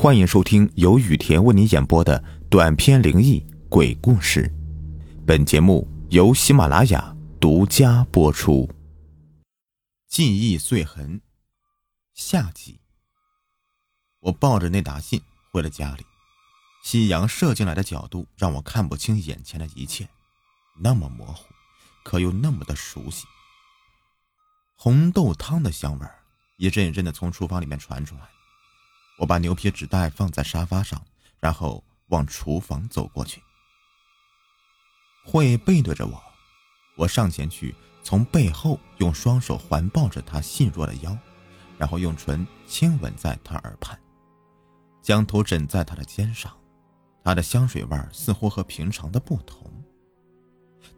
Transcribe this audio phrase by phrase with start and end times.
[0.00, 4.48] 欢迎收听由雨田为你演播的短篇灵异鬼故事。
[5.26, 8.70] 本节目由喜马拉雅独家播出。
[10.06, 11.20] 记忆碎痕
[12.14, 12.78] 下集。
[14.20, 15.20] 我抱着那沓信
[15.50, 16.06] 回了家里，
[16.84, 20.08] 夕阳射进来的角度让我看不清眼前的一切，
[20.80, 21.44] 那么模糊，
[22.04, 23.26] 可又那么的熟悉。
[24.76, 26.22] 红豆汤的香味儿
[26.56, 28.37] 一阵一阵的从厨房里面传出来。
[29.18, 31.02] 我把牛皮纸袋放在沙发上，
[31.40, 33.42] 然后往厨房走过去。
[35.24, 36.22] 慧背对着我，
[36.96, 41.18] 我上前去，从背后用双手环抱着她细弱的腰，
[41.76, 43.98] 然后用唇亲吻在她耳畔，
[45.02, 46.50] 将头枕在她的肩上。
[47.24, 49.70] 她的香水味似乎和平常的不同。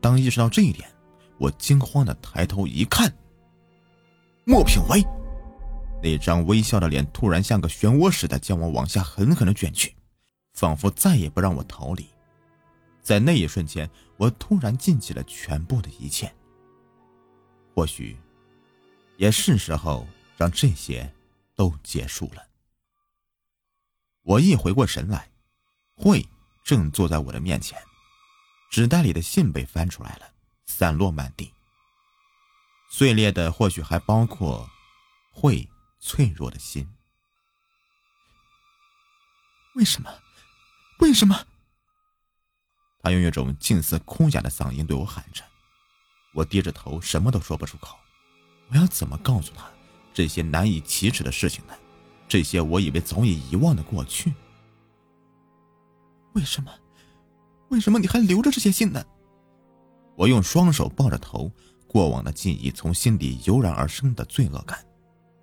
[0.00, 0.89] 当意识到这一点，
[1.39, 3.12] 我惊慌的抬头一看，
[4.45, 5.02] 莫品威。
[6.03, 9.95] 那张微笑的脸突然像个漩涡似的将我往下狠狠的卷去，
[10.55, 12.09] 仿佛再也不让我逃离。
[13.03, 16.33] 在那一瞬间，我突然记起了全部的一切。
[17.75, 18.17] 或许，
[19.17, 21.12] 也是时候让这些
[21.55, 22.47] 都结束了。
[24.23, 25.31] 我一回过神来，
[25.97, 26.27] 慧
[26.64, 27.79] 正坐在我的面前，
[28.70, 30.27] 纸袋里的信被翻出来了，
[30.67, 31.53] 散落满地。
[32.91, 34.67] 碎裂的或许还包括
[35.31, 35.69] 慧。
[36.01, 36.89] 脆弱的心，
[39.75, 40.11] 为什么？
[41.01, 41.47] 为什么？
[43.03, 45.45] 他用一种近似哭哑的嗓音对我喊着。
[46.33, 47.98] 我低着头，什么都说不出口。
[48.69, 49.70] 我要怎么告诉他
[50.15, 51.75] 这些难以启齿的事情呢？
[52.27, 54.33] 这些我以为早已遗忘的过去。
[56.33, 56.73] 为什么？
[57.69, 59.05] 为什么你还留着这些信呢？
[60.17, 61.51] 我用双手抱着头，
[61.87, 64.83] 过往的记忆从心底油然而生的罪恶感。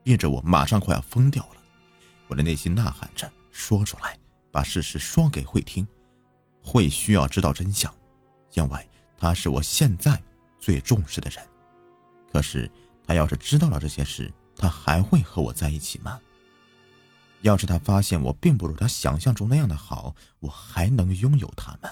[0.07, 1.61] 逼着我马上快要疯掉了，
[2.27, 4.17] 我的内心呐喊着：“说出来，
[4.53, 5.85] 把事实说给慧听。
[6.63, 7.93] 慧需要知道真相，
[8.53, 10.23] 因为他是我现在
[10.57, 11.45] 最重视的人。
[12.31, 12.71] 可是
[13.05, 16.21] 他要是知道了这些事，他还会和我在一起吗？
[17.41, 21.89] 要是他发现我并不如他想象中那样的好，我还能拥有他吗？”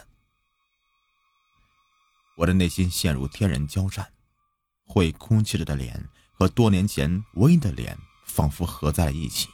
[2.37, 4.09] 我的内心陷入天人交战，
[4.85, 6.01] 会哭泣着的脸。
[6.37, 7.97] 和多年前薇的脸
[8.35, 9.47] 仿佛合在了一起，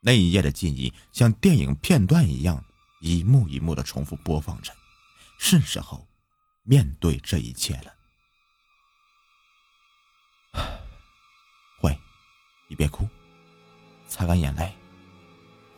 [0.00, 2.64] 那一夜的记忆像电影片段一样，
[3.02, 4.72] 一幕一幕的重复播放着。
[5.38, 6.08] 是时候
[6.62, 7.94] 面对这一切了。
[11.78, 11.94] 慧，
[12.68, 13.06] 你别哭，
[14.08, 14.72] 擦干眼泪，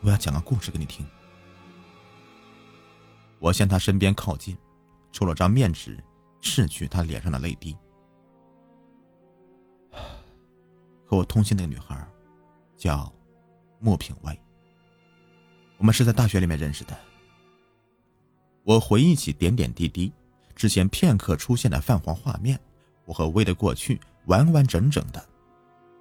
[0.00, 1.04] 我要讲个故事给你听。
[3.40, 4.56] 我向他身边靠近，
[5.10, 6.00] 抽了张面纸，
[6.40, 7.76] 拭去他脸上的泪滴。
[11.06, 11.96] 和我通信那个女孩，
[12.76, 13.10] 叫
[13.78, 14.38] 莫品薇。
[15.78, 16.98] 我们是在大学里面认识的。
[18.64, 20.12] 我回忆起点点滴滴，
[20.56, 22.58] 之前片刻出现的泛黄画面，
[23.04, 25.24] 我和薇的过去完完整整的，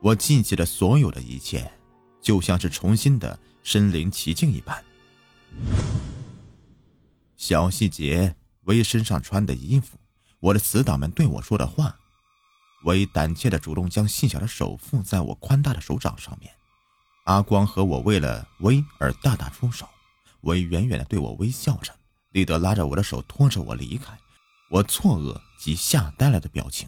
[0.01, 1.71] 我记起了所有的一切，
[2.19, 4.83] 就像是重新的身临其境一般。
[7.37, 9.97] 小细节，薇身上穿的衣服，
[10.39, 11.95] 我的死党们对我说的话。
[12.85, 16.53] 薇胆怯的主动将细小的手附在我宽大的手掌上面，
[17.25, 19.89] 阿光和我为了威而大打出手，
[20.41, 21.91] 薇远远的对我微笑着，
[22.29, 24.15] 立德拉着我的手拖着我离开，
[24.69, 26.87] 我错愕及吓呆了的表情，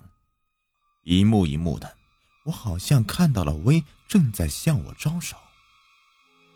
[1.04, 1.92] 一幕一幕的，
[2.44, 5.36] 我好像看到了威正在向我招手，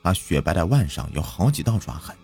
[0.04, 2.16] 他雪白的腕上有好几道抓痕，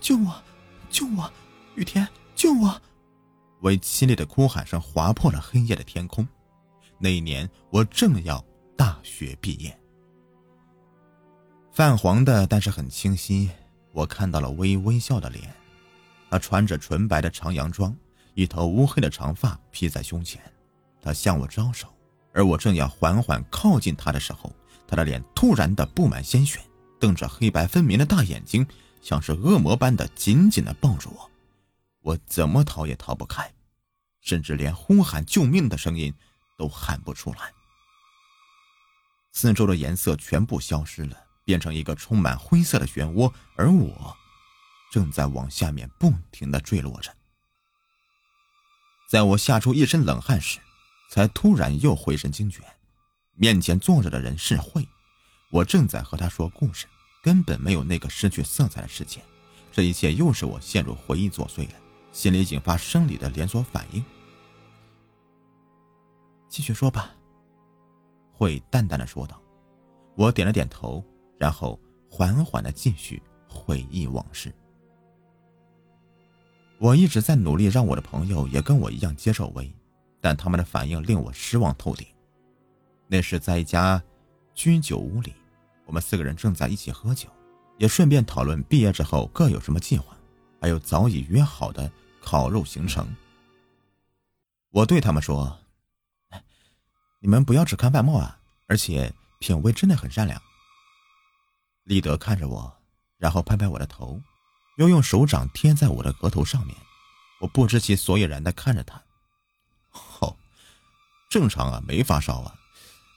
[0.00, 0.42] 救我，
[0.88, 1.28] 救我，
[1.74, 2.06] 雨田，
[2.36, 2.80] 救我！
[3.62, 6.26] 为凄厉的哭喊声划破了黑夜的天空。
[6.98, 8.44] 那一年，我正要
[8.76, 9.76] 大学毕业。
[11.72, 13.50] 泛黄的，但是很清晰，
[13.92, 15.52] 我看到了微微笑的脸。
[16.30, 17.96] 她穿着纯白的长洋装，
[18.34, 20.40] 一头乌黑的长发披在胸前。
[21.00, 21.88] 她向我招手，
[22.32, 24.54] 而我正要缓缓靠近她的时候，
[24.86, 26.60] 她的脸突然的布满鲜血，
[27.00, 28.66] 瞪着黑白分明的大眼睛，
[29.00, 31.30] 像是恶魔般的紧紧的抱住我。
[32.02, 33.52] 我怎么逃也逃不开，
[34.20, 36.12] 甚至连呼喊救命的声音
[36.58, 37.52] 都喊不出来。
[39.32, 44.14] 四周的颜色全部消失了，变成一个充满灰色的漩涡，而我
[44.90, 47.14] 正在往下面不停的坠落着。
[49.08, 50.58] 在我吓出一身冷汗时，
[51.10, 52.62] 才突然又回神惊觉，
[53.34, 54.86] 面前坐着的人是慧，
[55.50, 56.86] 我正在和他说故事，
[57.22, 59.22] 根本没有那个失去色彩的世界。
[59.70, 61.74] 这一切又是我陷入回忆作祟了。
[62.12, 64.04] 心里引发生理的连锁反应。
[66.48, 67.14] 继续说吧，
[68.30, 69.40] 慧淡淡的说道。
[70.14, 71.02] 我点了点头，
[71.38, 71.80] 然后
[72.10, 74.52] 缓缓的继续回忆往事。
[76.78, 79.74] 我一直在努力让我的朋友也跟我一样接受威，
[80.20, 82.06] 但他们的反应令我失望透顶。
[83.08, 84.02] 那是在一家
[84.54, 85.32] 居酒屋里，
[85.86, 87.28] 我们四个人正在一起喝酒，
[87.78, 90.14] 也顺便讨论毕业之后各有什么计划，
[90.60, 91.90] 还有早已约好的
[92.22, 93.14] 烤肉行程。
[94.70, 95.58] 我对他们说
[97.20, 98.38] ：“你们不要只看外貌啊，
[98.68, 100.40] 而且品味真的很善良。”
[101.84, 102.74] 立德看着我，
[103.18, 104.20] 然后拍拍我的头，
[104.78, 106.76] 又用手掌贴在我的额头上面。
[107.40, 109.02] 我不知其所以然的看着他。
[110.20, 110.36] 哦，
[111.28, 112.54] 正常啊，没发烧啊，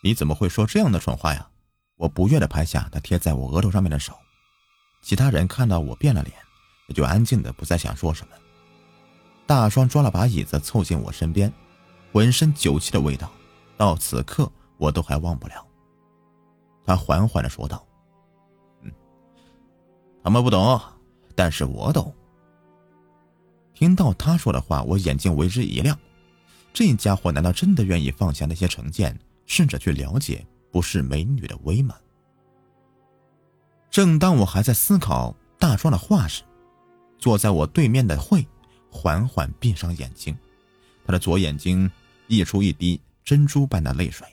[0.01, 1.47] 你怎么会说这样的蠢话呀？
[1.95, 4.17] 我不悦的拍下他贴在我额头上面的手。
[5.01, 6.35] 其他人看到我变了脸，
[6.87, 8.35] 也就安静的不再想说什么。
[9.45, 11.51] 大双抓了把椅子凑近我身边，
[12.11, 13.31] 浑身酒气的味道，
[13.77, 15.65] 到此刻我都还忘不了。
[16.83, 17.85] 他缓缓的说道。
[18.81, 18.91] 嗯
[20.23, 20.81] 他们不懂，
[21.35, 22.13] 但是我懂。
[23.73, 25.97] 听到他说的话，我眼睛为之一亮。
[26.73, 31.95] 这家伙难道真的愿意放下那些成见，甚至去了解不是美女的威吗？
[33.91, 36.43] 正当我还在思考大壮的话时，
[37.17, 38.45] 坐在我对面的慧
[38.95, 40.37] 缓缓闭上眼睛，
[41.05, 41.91] 他的左眼睛
[42.27, 44.25] 溢出一滴珍珠般的泪水。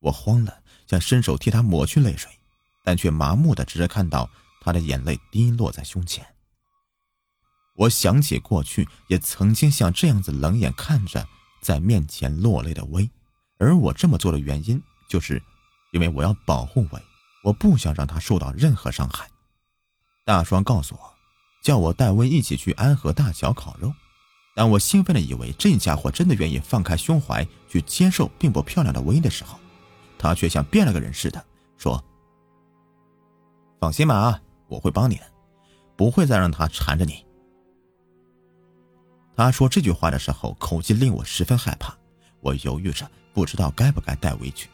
[0.00, 2.30] 我慌了，想伸手替他抹去泪水，
[2.82, 4.28] 但却麻木的只是看到。
[4.58, 6.26] 他的眼泪滴落在胸前。
[7.76, 11.24] 我想起过去也曾经像这样子冷眼看着
[11.60, 13.08] 在面前落泪的薇，
[13.58, 15.40] 而我这么做的原因，就是
[15.92, 17.00] 因为我要保护薇，
[17.44, 19.30] 我不想让她受到任何伤害。
[20.24, 21.15] 大双告诉我，
[21.66, 23.92] 叫我带薇一起去安河大桥烤肉。
[24.54, 29.58] 当我兴奋的以为这家伙真的愿意放开胸怀去接受并不漂亮的薇的时候，
[30.16, 31.44] 他却像变了个人似的
[31.76, 32.00] 说
[33.82, 35.22] ：“放心吧啊。”我会帮你的，
[35.96, 37.24] 不会再让他缠着你。
[39.36, 41.92] 他说这句话的时候，口气令我十分害怕。
[42.40, 44.68] 我犹豫着，不知道该不该带薇去。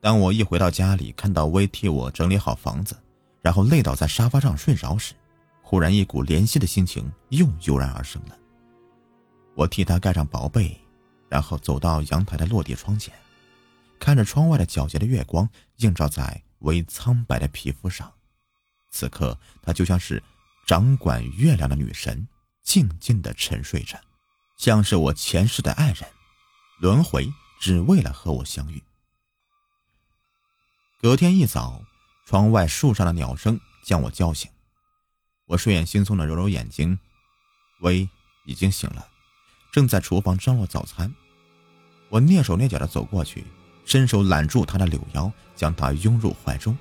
[0.00, 2.96] 当我一回到家里，看到薇替我整理好房子，
[3.42, 5.14] 然后累倒在沙发上睡着时，
[5.74, 8.38] 忽然一股怜惜的心情又油然而生了。
[9.56, 10.80] 我替他盖上薄被，
[11.28, 13.12] 然后走到阳台的落地窗前，
[13.98, 18.08] 看着窗外的皎洁的月光映照在微苍白的皮肤上。
[18.92, 20.22] 此刻，他就像是
[20.64, 22.24] 掌管月亮的女神，
[22.62, 23.98] 静静的沉睡着，
[24.56, 26.08] 像是我前世的爱人，
[26.78, 27.28] 轮回
[27.60, 28.80] 只为了和我相遇。
[31.02, 31.82] 隔天一早，
[32.26, 34.48] 窗外树上的鸟声将我叫醒，
[35.46, 36.98] 我睡眼惺忪的揉揉眼睛，
[37.80, 38.08] 薇
[38.44, 39.06] 已经醒了，
[39.72, 41.12] 正在厨房张罗早餐。
[42.08, 43.44] 我蹑手蹑脚的走过去，
[43.84, 46.76] 伸手揽住她的柳腰，将她拥入怀中。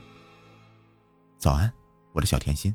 [1.37, 1.71] 早安。
[2.15, 2.71] 我的小甜心，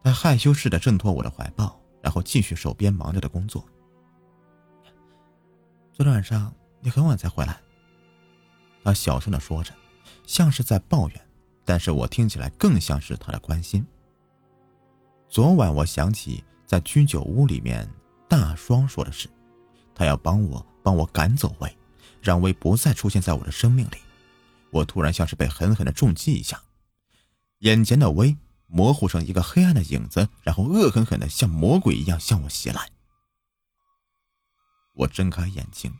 [0.00, 3.66] 他害羞似的挣脱我的怀抱，然后继续手边忙着的工作。
[5.92, 7.60] 昨天晚上你很晚才回来，
[8.84, 9.74] 他小声的说着，
[10.24, 11.28] 像是在抱怨，
[11.64, 13.86] 但是我听起来更像是他的关心。
[15.28, 17.88] 昨晚我想起在居酒屋里面
[18.28, 19.28] 大双说的是，
[19.94, 21.76] 他要帮我帮我赶走魏，
[22.20, 23.96] 让魏不再出现在我的生命里。
[24.70, 26.60] 我突然像是被狠狠的重击一下。
[27.58, 32.88] 眼前的薇模糊成一个黑暗的影子，然后恶狠狠的像魔鬼一样向我袭来。
[34.94, 35.92] 我睁开眼睛，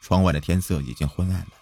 [0.00, 1.52] 窗外的天色已经昏暗了。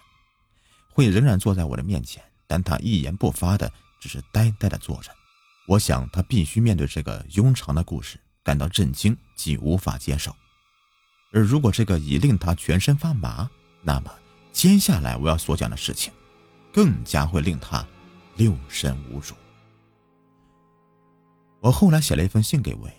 [0.91, 5.11] 慧仍然坐在我的面前，但他一言不发的，只是呆呆的坐着。
[5.67, 10.35] 我想他必须面对这个庸常的故事感到震惊及无法接受。
[11.31, 13.47] 而如果这个已令他全身发麻，
[13.83, 14.11] 那么
[14.51, 16.11] 接下来我要所讲的事情，
[16.73, 17.87] 更加会令他。
[18.35, 19.35] 六神无主。
[21.59, 22.89] 我后来写了一封信给魏，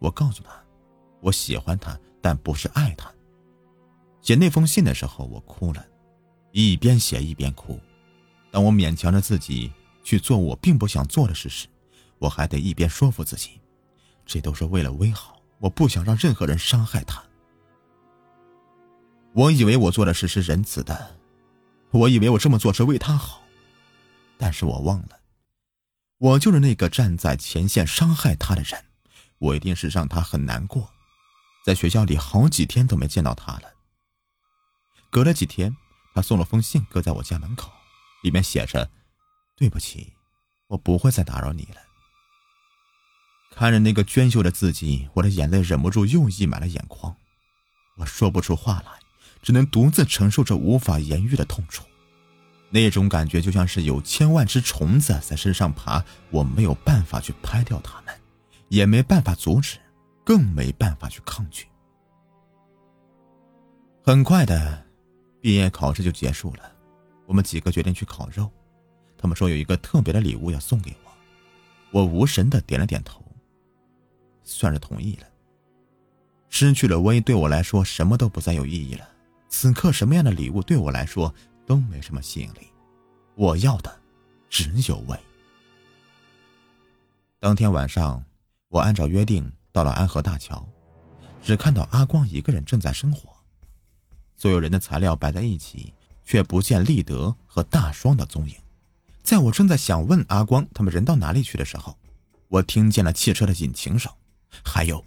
[0.00, 0.50] 我告诉他，
[1.20, 3.08] 我喜欢他，但不是爱他。
[4.20, 5.86] 写那封信的时候，我哭了，
[6.50, 7.80] 一边写一边哭。
[8.58, 9.72] 当我勉强着自己
[10.02, 11.68] 去做我并不想做的事时，
[12.18, 13.60] 我还得一边说服自己，
[14.26, 17.22] 这都是为了威好，我不想让任何人伤害他。
[19.32, 21.20] 我以为我做的事是仁慈的，
[21.92, 23.44] 我以为我这么做是为他好。
[24.36, 25.20] 但是我忘了，
[26.18, 28.86] 我就是那个站在前线伤害他的人，
[29.38, 30.90] 我一定是让他很难过。
[31.64, 33.72] 在学校里好几天都没见到他了。
[35.10, 35.76] 隔了几天，
[36.12, 37.70] 他送了封信搁在我家门口，
[38.22, 38.90] 里面写着
[39.56, 40.12] ：“对不起，
[40.68, 41.80] 我不会再打扰你了。”
[43.50, 47.16] 看着那个娟秀的字迹，我的眼泪忍不住又溢满了眼眶，
[47.96, 48.92] 我说不出话来，
[49.42, 51.84] 只能独自承受着无法言喻的痛楚。
[52.70, 58.14] 那种感觉就像是有千万只虫子在身上爬，我没有办法去拍掉它们，
[58.68, 59.78] 也没办法阻止，
[60.22, 61.66] 更没办法去抗拒。
[64.04, 64.86] 很快的，
[65.40, 66.70] 毕业考试就结束了，
[67.28, 68.50] 我们几个决定去烤肉。
[69.18, 73.22] 他们说有一个特别的礼物要送给我，我无神的点了点头，
[74.42, 75.26] 算是同意了。
[76.48, 79.06] 失去了威，对我来说什么都不再有意义了。
[79.50, 81.32] 此刻什么样的礼物对我来说
[81.66, 82.68] 都没什么吸引力，
[83.34, 84.00] 我要的
[84.48, 85.18] 只有威。
[87.38, 88.24] 当天晚上，
[88.68, 90.66] 我按照约定到了安河大桥，
[91.42, 93.36] 只看到阿光一个人正在生火，
[94.36, 95.92] 所有人的材料摆在一起，
[96.28, 98.54] 却不见立德和大双的踪影。
[99.22, 101.96] 在我正在想问阿光他们人到哪里去的时候，
[102.48, 104.12] 我听见了汽车的引擎声，
[104.62, 105.02] 还有，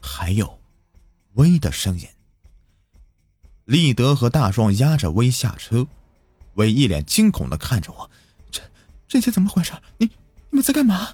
[0.00, 0.60] 还有，
[1.32, 2.06] 威的声音。
[3.64, 5.88] 立德和大双押着威下车，
[6.54, 8.08] 威一脸惊恐的看着我
[8.48, 8.62] ：“这
[9.08, 9.72] 这些怎么回事？
[9.98, 10.06] 你
[10.50, 11.08] 你们在干嘛？”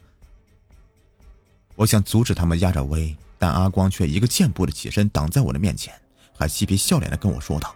[1.76, 5.98] 我想阻止他们押着威，但阿光却一个箭步的起身挡在我的面前，
[6.36, 7.74] 还嬉皮笑脸的跟我说道：“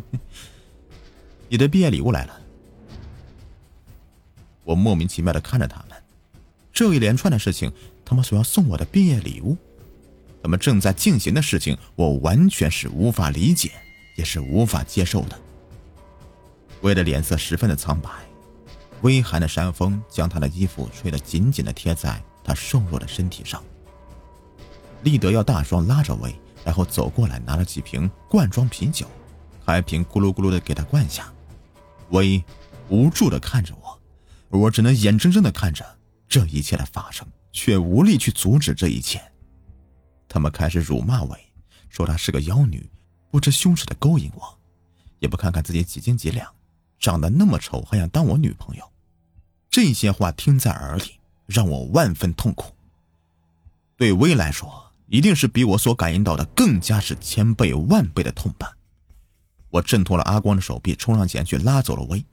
[1.48, 2.40] 你的毕业礼物来了。”
[4.64, 5.96] 我莫名其妙的看着他们，
[6.72, 7.72] 这一连串的事情，
[8.04, 9.56] 他们所要送我的毕业礼物。
[10.42, 13.72] 他们正在进行的事情，我完全是无法理解，
[14.16, 15.38] 也是无法接受的。
[16.82, 18.10] 威的脸色十分的苍白，
[19.00, 23.64] 微寒的山风将他的衣服吹得紧紧的贴在他瘦弱的身体上。
[25.02, 29.06] 立德要大双拉着威，然后走过来，拿了几瓶罐装啤酒，
[29.68, 31.30] 白瓶咕噜咕噜的给他灌下。
[32.08, 32.42] 威
[32.88, 34.00] 无助的看着我，
[34.48, 35.84] 我只能眼睁睁的看着
[36.26, 39.20] 这一切的发生，却无力去阻止这一切。
[40.26, 41.36] 他们开始辱骂我，
[41.90, 42.88] 说她是个妖女，
[43.30, 44.58] 不知羞耻的勾引我，
[45.18, 46.50] 也不看看自己几斤几两，
[46.98, 48.90] 长得那么丑还想当我女朋友。
[49.68, 52.72] 这些话听在耳里，让我万分痛苦。
[53.98, 58.74] 对薇来说，一定是比我所感应到的更加是千倍万倍的痛吧。
[59.70, 62.24] 我挣脱了阿光的手臂，冲上前去拉走了薇。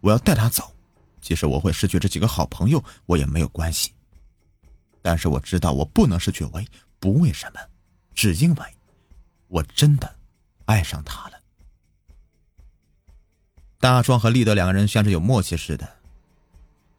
[0.00, 0.72] 我要带他走，
[1.20, 3.92] 即使我会失去这几个好朋友，我也没有关系。
[5.02, 6.66] 但是我知道，我不能失去薇。
[6.98, 7.60] 不为什么，
[8.14, 8.64] 只因为，
[9.48, 10.14] 我真的
[10.66, 11.40] 爱上他了。
[13.78, 15.88] 大壮和立德两个人像是有默契似的，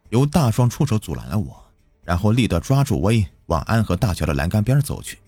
[0.09, 1.63] 由大壮出手阻拦了我，
[2.03, 5.19] 然后立德抓住威往安河大桥的栏杆边走去，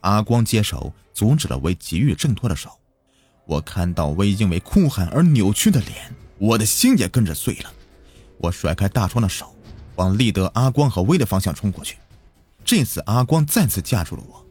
[0.00, 2.76] 阿光接手阻止了威急于挣脱的手。
[3.46, 7.72] 我看到威因为哭喊而扭曲的脸，我的心也跟着碎了。
[8.38, 9.54] 我甩开大双的手，
[9.94, 11.96] 往立德、阿光和威的方向冲过去。
[12.64, 14.44] 这次阿光再次架住了我，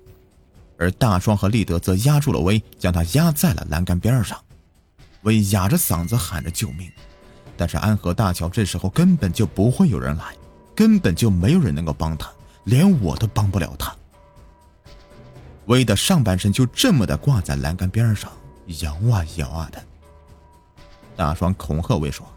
[0.77, 4.39] 而大双和立德则压住了威，将他压在了栏杆边上。
[5.23, 6.89] 威哑着嗓子喊着救命，
[7.57, 10.33] 但是安河大桥这时候根本就不会有人来，
[10.73, 12.31] 根本就没有人能够帮他，
[12.63, 13.93] 连我都帮不了他。
[15.65, 18.31] 威的上半身就这么的挂在栏杆边上，
[18.81, 19.83] 摇啊摇啊的。
[21.15, 22.27] 大双恐吓威说：“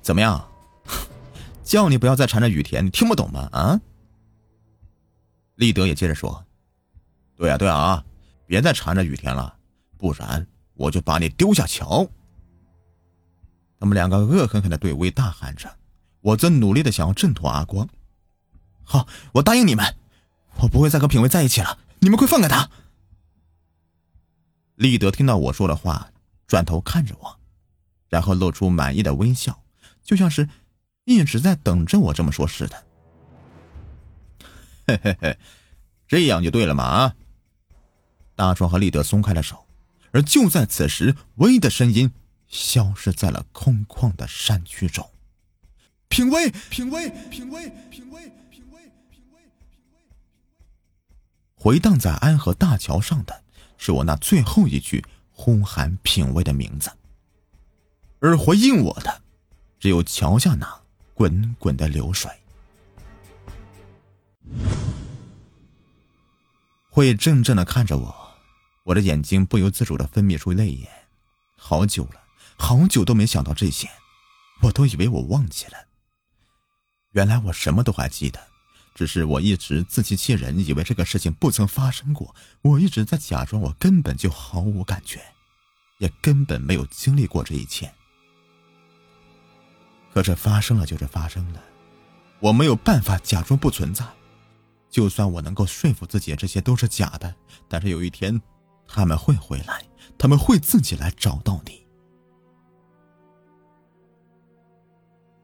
[0.00, 0.48] 怎么样？
[1.62, 3.48] 叫你不要再缠着雨田，你听不懂吗？
[3.52, 3.80] 啊？”
[5.56, 6.44] 立德也接着说
[7.36, 8.04] ：“对啊，对啊，
[8.46, 9.56] 别再缠着雨田了，
[9.98, 12.08] 不然我就把你丢下桥。”
[13.78, 15.68] 他们两个恶狠狠的对威大喊着，
[16.20, 17.88] 我则努力的想要挣脱阿光。
[18.82, 19.96] 好，我答应你们，
[20.62, 22.70] 我不会再和品威在一起了，你们快放开他。
[24.78, 26.12] 立德听到我说的话，
[26.46, 27.40] 转头看着我，
[28.08, 29.64] 然后露出满意的微笑，
[30.04, 30.48] 就像是
[31.04, 32.86] 一直在等着我这么说似的。
[34.86, 35.38] 嘿嘿嘿，
[36.06, 36.84] 这样就对了嘛！
[36.84, 37.16] 啊！
[38.36, 39.66] 大壮和立德松开了手，
[40.12, 42.12] 而就在此时，威的声音
[42.46, 45.10] 消失在了空旷的山区中。
[46.06, 48.80] 品威，品威，品威，品威，品威，
[49.10, 49.40] 品威，
[51.56, 53.42] 回荡在安河大桥上的
[53.78, 56.90] 是我那最后一句呼喊品味的名字，
[58.18, 59.22] 而回应我的，
[59.80, 60.80] 只有桥下那
[61.14, 62.30] 滚滚的流水。
[66.90, 68.34] 会怔怔的看着我，
[68.82, 70.90] 我的眼睛不由自主的分泌出泪眼。
[71.56, 72.20] 好久了，
[72.56, 73.88] 好久都没想到这些，
[74.62, 75.86] 我都以为我忘记了。
[77.12, 78.47] 原来我什么都还记得，
[78.98, 82.34] 只是我一直自欺欺人，以为这个事情不曾发生过。
[82.62, 85.22] 我一直在假装我根本就毫无感觉，
[85.98, 87.88] 也根本没有经历过这一切。
[90.12, 91.62] 可这发生了就是发生了，
[92.40, 94.04] 我没有办法假装不存在。
[94.90, 97.32] 就算我能够说服自己这些都是假的，
[97.68, 98.42] 但是有一天，
[98.88, 99.80] 他们会回来，
[100.18, 101.86] 他们会自己来找到你。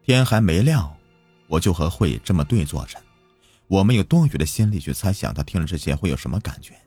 [0.02, 0.92] 天还没亮，
[1.46, 3.00] 我就和慧这么对坐着。
[3.66, 6.78] 我没有多余的心力去猜想他听了这些会有什么感觉。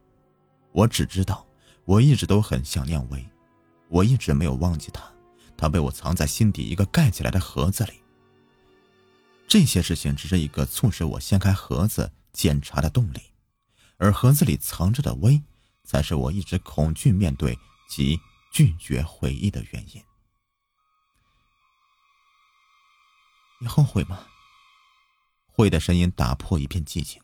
[0.72, 1.46] 我只知道，
[1.86, 3.26] 我一直都很想念薇，
[3.90, 5.04] 我一直没有忘记他，
[5.58, 7.94] 他被我藏在心底一个盖起来的盒子里。
[9.48, 13.22] 这些事情只是一个促使我掀开盒子检查的动力，
[13.98, 15.42] 而盒子里藏着的薇，
[15.84, 17.58] 才是我一直恐惧面对
[17.90, 18.20] 及
[18.52, 20.04] 拒绝回忆的原因。
[23.60, 24.20] 你后悔吗？
[25.58, 27.20] 慧的声音打破一片寂静，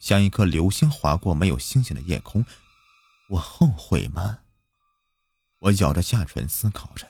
[0.00, 2.42] 像一颗流星划过没有星星的夜空。
[3.28, 4.38] 我后悔吗？
[5.58, 7.06] 我咬着下唇思考着。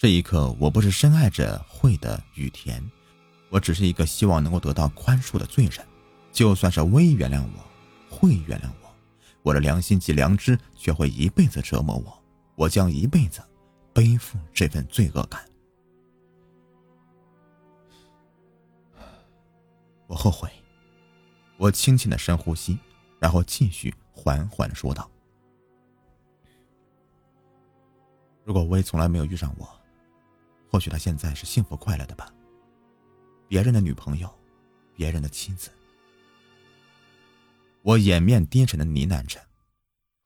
[0.00, 2.82] 这一刻，我不是深爱着慧的雨田，
[3.48, 5.86] 我只是一个希望能够得到宽恕的罪人。
[6.32, 8.92] 就算是微原谅我，会原谅我，
[9.44, 12.20] 我的良心及良知却会一辈子折磨我。
[12.56, 13.40] 我将一辈子
[13.92, 15.40] 背负这份罪恶感。
[20.12, 20.46] 我后悔。
[21.56, 22.78] 我轻轻的深呼吸，
[23.18, 25.10] 然后继续缓缓的说道
[28.44, 29.66] ：“如果薇从来没有遇上我，
[30.70, 32.30] 或许她现在是幸福快乐的吧。
[33.48, 34.30] 别人的女朋友，
[34.94, 35.70] 别人的妻子。”
[37.80, 39.40] 我掩面低沉的呢喃着：“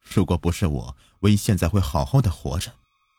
[0.02, 2.72] 如果不是我，薇现在会好好的活着。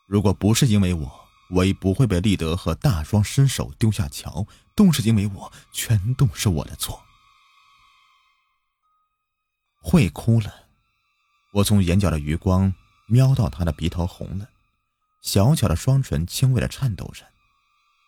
[0.05, 7.01] 如果不是因为我。”我也不会被立德和大双失手丢下桥，都是因为我，全都是我的错。
[9.81, 10.53] 会哭了，
[11.53, 12.73] 我从眼角的余光
[13.07, 14.49] 瞄到他的鼻头红了，
[15.21, 17.25] 小巧的双唇轻微的颤抖着。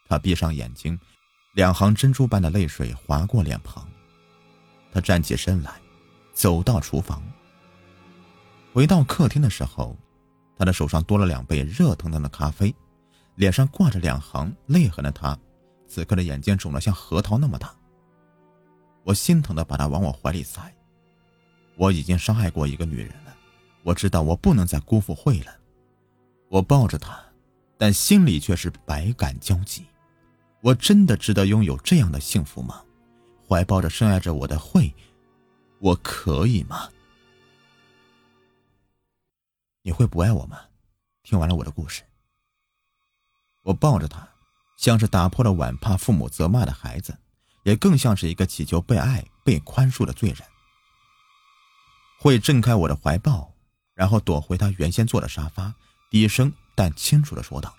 [0.09, 0.99] 他闭上眼睛，
[1.53, 3.89] 两行珍珠般的泪水划过脸庞。
[4.91, 5.79] 他站起身来，
[6.33, 7.23] 走到厨房。
[8.73, 9.97] 回到客厅的时候，
[10.57, 12.75] 他的手上多了两杯热腾腾的咖啡。
[13.39, 15.39] 脸上挂着两行泪痕的他，
[15.87, 17.73] 此刻的眼睛肿得像核桃那么大。
[19.05, 20.61] 我心疼的把他往我怀里塞。
[21.77, 23.33] 我已经伤害过一个女人了，
[23.83, 25.55] 我知道我不能再辜负慧了。
[26.49, 27.17] 我抱着她，
[27.77, 29.85] 但心里却是百感交集。
[30.59, 32.83] 我真的值得拥有这样的幸福吗？
[33.47, 34.93] 怀抱着深爱着我的慧，
[35.79, 36.89] 我可以吗？
[39.81, 40.59] 你会不爱我吗？
[41.23, 42.03] 听完了我的故事。
[43.63, 44.27] 我抱着他，
[44.77, 47.17] 像是打破了碗怕父母责骂的孩子，
[47.63, 50.39] 也更像是一个祈求被爱、被宽恕的罪人。
[52.19, 53.53] 会挣开我的怀抱，
[53.93, 55.73] 然后躲回他原先坐的沙发，
[56.09, 57.73] 低声但清楚的说道：“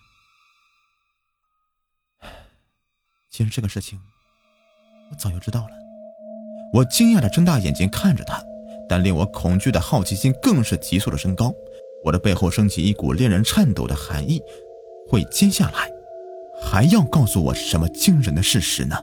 [3.31, 4.01] 其实这个事情，
[5.11, 5.71] 我早就知道了。”
[6.73, 8.41] 我惊讶的睁大眼睛看着他，
[8.89, 11.53] 但令我恐惧的好奇心更是急速的升高，
[12.05, 14.41] 我的背后升起一股令人颤抖的寒意。
[15.11, 15.91] 会接下来
[16.63, 18.97] 还要告诉我什么惊人的事实呢？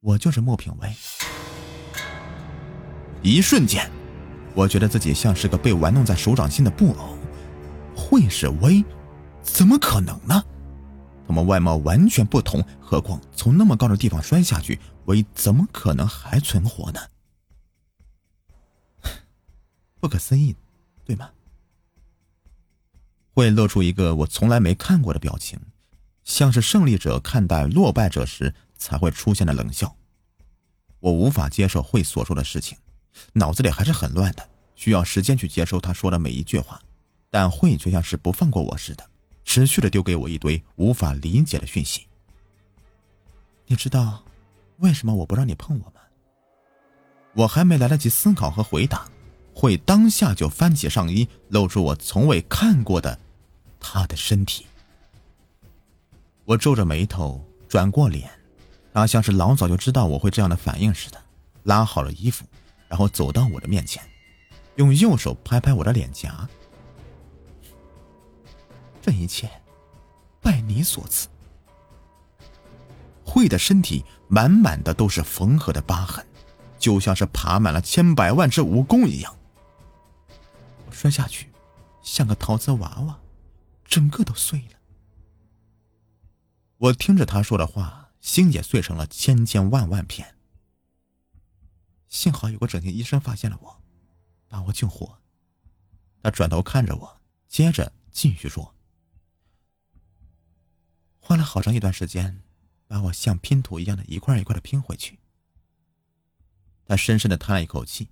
[0.00, 0.92] 我就是莫品威。
[3.22, 3.90] 一瞬间，
[4.54, 7.16] 我觉得自己像是个被玩弄在手掌心的布偶。
[7.96, 8.84] 会是威？
[9.40, 10.44] 怎么可能呢？
[11.26, 17.00] 他们外貌完全不同，何况从那么高的地方摔下去，威怎么可能还存活呢？
[19.98, 20.54] 不可思议，
[21.02, 21.30] 对吗？
[23.36, 25.60] 会露出一个我从来没看过的表情，
[26.24, 29.94] 像是胜利者看待落败者时才会出现的冷笑。
[31.00, 32.78] 我无法接受会所说的事情，
[33.34, 36.80] 脑子里还是很乱的，需要时间去接收他说的每一句话。
[37.28, 39.06] 但会却像是不放过我似的，
[39.44, 42.06] 持续的丢给我一堆无法理解的讯息。
[43.66, 44.24] 你知道
[44.78, 46.00] 为什么我不让你碰我吗？
[47.34, 49.06] 我还没来得及思考和回答，
[49.54, 53.20] 会当下就翻起上衣，露出我从未看过的。
[53.88, 54.66] 他的身体，
[56.44, 58.28] 我皱着眉头，转过脸，
[58.92, 61.22] 他像是老早就知道我会这样的反应似的，
[61.62, 62.44] 拉好了衣服，
[62.88, 64.02] 然后走到我的面前，
[64.74, 66.48] 用右手拍拍我的脸颊。
[69.00, 69.48] 这一切，
[70.42, 71.28] 拜你所赐。
[73.24, 76.26] 慧的身体满满的都是缝合的疤痕，
[76.76, 79.32] 就像是爬满了千百万只蜈蚣一样。
[80.90, 81.52] 摔下去，
[82.02, 83.16] 像个陶瓷娃娃。
[83.86, 84.78] 整个都碎了。
[86.78, 90.36] 我听着他说的话，心也碎成了千千万万片。
[92.08, 93.82] 幸好有个整形医生发现了我，
[94.48, 95.18] 把我救活。
[96.22, 98.74] 他转头看着我，接着继续说
[101.20, 102.42] ：“花了好长一段时间，
[102.86, 105.18] 把我像拼图一样的一块一块的拼回去。”
[106.84, 108.08] 他深深的叹了一口气，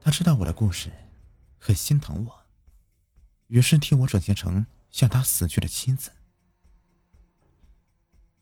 [0.00, 0.92] 他知道我的故事，
[1.58, 2.37] 很心疼我，
[3.48, 6.12] 于是替我转型成像他死去的妻子。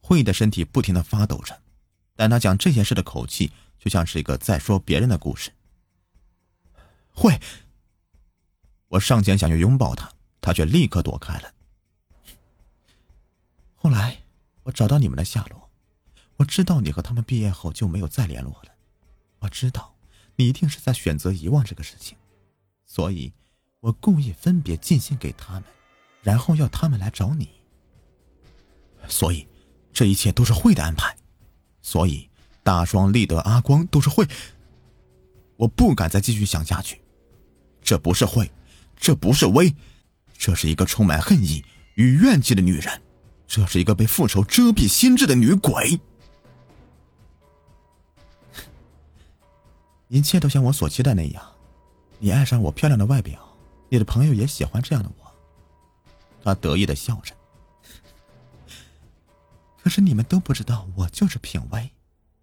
[0.01, 1.61] 慧的身体不停的发抖着，
[2.15, 5.53] 但他讲这件事的口气就像是一个在说别人的故事。
[7.11, 7.41] 慧，
[8.89, 11.55] 我上前想去拥抱他，他却立刻躲开了。
[13.75, 14.23] 后来，
[14.65, 15.71] 我找到你们的下落，
[16.37, 18.71] 我知道你和他们毕业后就没有再联络了，
[19.41, 19.95] 我知道。
[20.39, 22.19] 你一定是在选择遗忘这个事情，
[22.85, 23.33] 所以，
[23.81, 25.65] 我故意分别寄信给他们，
[26.23, 27.49] 然后要他们来找你。
[29.09, 29.47] 所以，
[29.93, 31.17] 这一切都是会的安排。
[31.83, 32.29] 所以，
[32.63, 34.27] 大双、立德、阿光都是会。
[35.57, 37.01] 我不敢再继续想下去。
[37.81, 38.51] 这不是会，
[38.97, 39.73] 这不是威，
[40.37, 43.01] 这是一个充满恨意与怨气的女人，
[43.47, 46.01] 这是一个被复仇遮蔽心智的女鬼。
[50.09, 51.43] 一切都像我所期待那样，
[52.19, 53.46] 你爱上我漂亮的外表，
[53.89, 55.33] 你的朋友也喜欢这样的我。
[56.43, 57.35] 他得意的笑着。
[59.79, 61.93] 可是你们都不知道，我就是品威，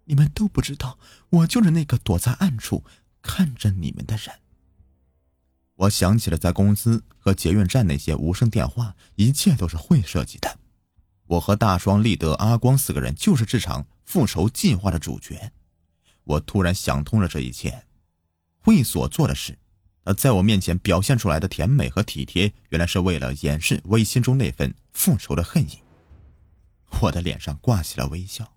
[0.04, 0.98] 你们都不知道，
[1.30, 2.84] 我就是那个躲在暗处
[3.22, 4.34] 看着你们的人。
[5.76, 10.58] 我想起了在公司和捷运站那些无声电话，一切都是会设计的。
[11.26, 15.52] 我和大双、立德、阿光四个人就是这场复仇计划的主角。
[16.24, 17.86] 我突然想通了这一切，
[18.60, 19.58] 会所做的事，
[20.04, 25.82] 而在我面前表现出来的甜美和体贴，原来是为了掩饰微心中那份复仇的恨意。
[27.00, 28.54] 我的脸上挂起了微笑。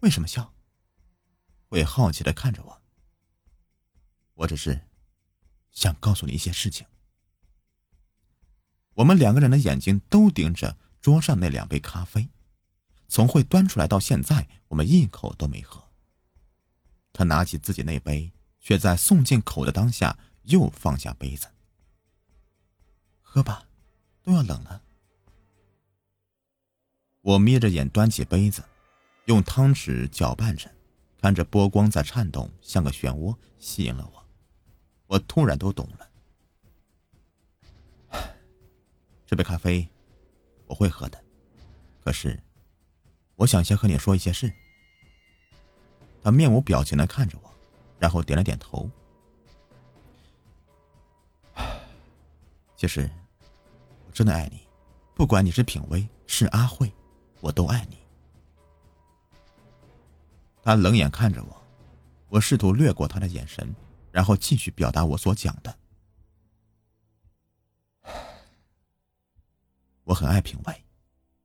[0.00, 0.54] 为什么笑？
[1.68, 2.82] 会好奇的看着我。
[4.34, 4.80] 我只是
[5.72, 6.86] 想告诉你一些事情。
[8.94, 12.28] 我们两个人的眼睛都盯着桌上那两杯咖啡。
[13.08, 15.82] 从会端出来到现在，我们一口都没喝。
[17.12, 18.30] 他拿起自己那杯，
[18.68, 21.48] 却在送进口的当下又放下杯子。
[23.22, 23.66] 喝吧，
[24.22, 24.82] 都要冷了。
[27.22, 28.62] 我眯着眼端起杯子，
[29.24, 30.70] 用汤匙搅拌着，
[31.18, 34.22] 看着波光在颤动，像个漩涡，吸引了我。
[35.06, 36.06] 我突然都懂了。
[39.24, 39.88] 这杯咖啡，
[40.66, 41.24] 我会喝的，
[42.04, 42.38] 可是。
[43.36, 44.52] 我想先和你说一些事。
[46.22, 47.57] 他面无表情的看着我，
[47.98, 48.88] 然后点了点头。
[52.76, 53.10] 其实，
[54.06, 54.60] 我真的爱你，
[55.14, 56.92] 不管你是品薇是阿慧，
[57.40, 57.98] 我都爱你。
[60.62, 61.62] 他冷眼看着我，
[62.28, 63.74] 我试图掠过他的眼神，
[64.12, 65.76] 然后继续表达我所讲的。
[70.04, 70.84] 我很爱品薇，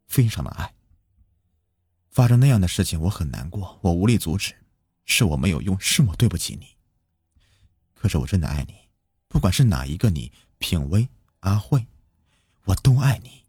[0.06, 0.74] 非常的爱。
[2.12, 4.54] 发生那样的事情，我很难过，我无力阻止，
[5.06, 6.76] 是我没有用，是我对不起你。
[7.94, 8.76] 可是我真的爱你，
[9.28, 11.08] 不管是哪一个你，品薇、
[11.40, 11.88] 阿慧，
[12.66, 13.44] 我都爱你。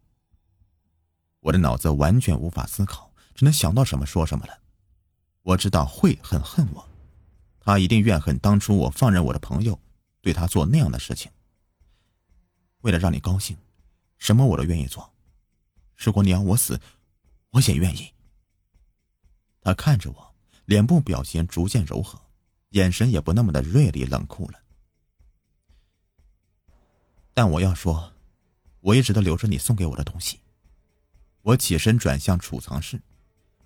[1.41, 4.59] 我的脑子完全无法思考，只能想到什么说什么了。
[5.43, 6.89] 我知道慧很恨我，
[7.59, 9.79] 他一定怨恨当初我放任我的朋友
[10.21, 11.31] 对他做那样的事情。
[12.81, 13.57] 为了让你高兴，
[14.17, 15.13] 什么我都愿意做。
[15.95, 16.79] 如果你要我死，
[17.51, 18.11] 我也愿意。
[19.61, 20.34] 他看着我，
[20.65, 22.19] 脸部表情逐渐柔和，
[22.69, 24.59] 眼神也不那么的锐利冷酷了。
[27.33, 28.11] 但我要说，
[28.81, 30.39] 我一直都留着你送给我的东西。
[31.43, 32.99] 我起身转向储藏室，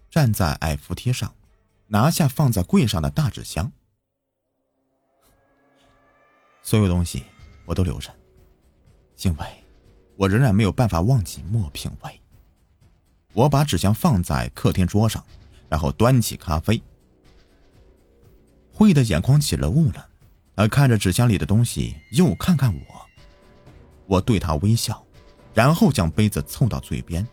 [0.09, 1.33] 站在矮扶梯上，
[1.87, 3.71] 拿下放在柜上的大纸箱。
[6.61, 7.23] 所有东西
[7.65, 8.13] 我都留着，
[9.21, 9.63] 因为
[10.17, 12.21] 我仍然没有办法忘记莫品味。
[13.33, 15.23] 我把纸箱放在客厅桌上。
[15.69, 16.81] 然后端起咖啡，
[18.79, 20.07] 慧的眼眶起了雾了，
[20.55, 23.05] 他看着纸箱里的东西，又看看我，
[24.05, 25.05] 我对他微笑，
[25.53, 27.27] 然后将杯子凑到嘴边。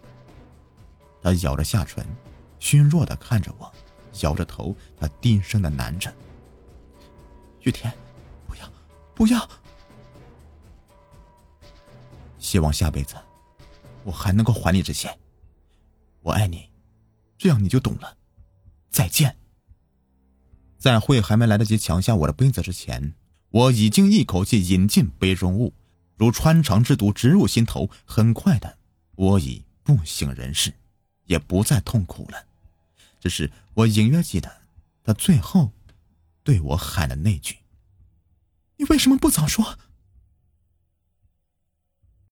[1.22, 2.04] 他咬着下唇，
[2.58, 3.72] 虚弱的看着我，
[4.22, 6.12] 摇着头，他低声的喃着
[7.62, 7.94] ：“雨天，
[8.48, 8.68] 不要，
[9.14, 9.48] 不要。
[12.40, 13.14] 希望下辈子，
[14.02, 15.16] 我还能够还你这些。
[16.22, 16.68] 我爱你，
[17.38, 18.16] 这样你就懂了。”
[18.90, 19.36] 再见。
[20.78, 23.14] 在慧还没来得及抢下我的杯子之前，
[23.50, 25.74] 我已经一口气饮尽杯中物，
[26.16, 27.90] 如穿肠之毒直入心头。
[28.04, 28.78] 很快的，
[29.14, 30.74] 我已不省人事，
[31.24, 32.46] 也不再痛苦了。
[33.20, 34.50] 只是我隐约记得，
[35.02, 35.72] 他最后
[36.44, 37.56] 对我喊的那句
[38.76, 39.78] ：“你为什么不早说？”